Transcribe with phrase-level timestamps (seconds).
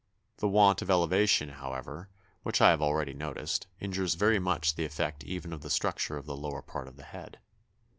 [0.37, 2.09] The want of elevation, however,
[2.41, 6.25] which I have already noticed, injures very much the effect even of the structure of
[6.25, 7.37] the lower part of the head....